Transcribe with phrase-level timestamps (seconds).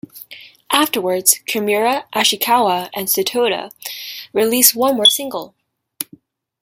[0.71, 3.69] Afterwards, Kimura, Ishikawa and Satoda
[4.33, 5.53] released one more single.